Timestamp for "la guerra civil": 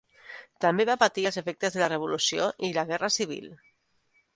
2.79-3.51